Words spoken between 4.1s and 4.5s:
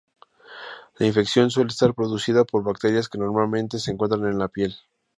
en la